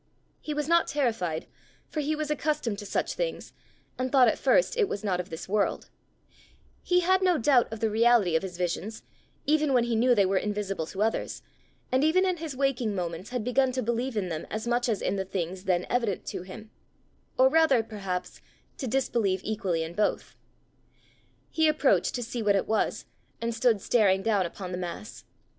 He 0.41 0.55
was 0.55 0.67
not 0.67 0.87
terrified, 0.87 1.45
for 1.87 1.99
he 1.99 2.15
was 2.15 2.31
accustomed 2.31 2.79
to 2.79 2.87
such 2.87 3.13
things, 3.13 3.53
and 3.99 4.11
thought 4.11 4.27
at 4.27 4.39
first 4.39 4.75
it 4.75 4.89
was 4.89 5.03
not 5.03 5.19
of 5.19 5.29
this 5.29 5.47
world: 5.47 5.91
he 6.81 7.01
had 7.01 7.21
no 7.21 7.37
doubt 7.37 7.71
of 7.71 7.81
the 7.81 7.89
reality 7.91 8.35
of 8.35 8.41
his 8.41 8.57
visions, 8.57 9.03
even 9.45 9.73
when 9.73 9.83
he 9.83 9.95
knew 9.95 10.15
they 10.15 10.25
were 10.25 10.39
invisible 10.39 10.87
to 10.87 11.03
others, 11.03 11.43
and 11.91 12.03
even 12.03 12.25
in 12.25 12.37
his 12.37 12.55
waking 12.55 12.95
moments 12.95 13.29
had 13.29 13.43
begun 13.43 13.71
to 13.73 13.83
believe 13.83 14.17
in 14.17 14.29
them 14.29 14.47
as 14.49 14.65
much 14.65 14.89
as 14.89 15.03
in 15.03 15.17
the 15.17 15.23
things 15.25 15.65
then 15.65 15.85
evident 15.87 16.25
to 16.25 16.41
him 16.41 16.71
or 17.37 17.47
rather, 17.47 17.83
perhaps, 17.83 18.41
to 18.79 18.87
disbelieve 18.87 19.41
equally 19.43 19.83
in 19.83 19.93
both. 19.93 20.35
He 21.51 21.67
approached 21.67 22.15
to 22.15 22.23
see 22.23 22.41
what 22.41 22.55
it 22.55 22.67
was, 22.67 23.05
and 23.39 23.53
stood 23.53 23.79
staring 23.81 24.23
down 24.23 24.47
upon 24.47 24.71
the 24.71 24.79
mass. 24.79 25.25